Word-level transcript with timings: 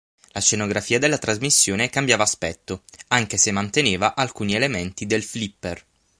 La 0.31 0.39
scenografia 0.39 0.97
della 0.97 1.19
trasmissione 1.19 1.91
cambiava 1.91 2.23
aspetto, 2.23 2.85
anche 3.09 3.37
se 3.37 3.51
manteneva 3.51 4.15
alcuni 4.15 4.55
elementi 4.55 5.05
del 5.05 5.21
flipper. 5.21 5.85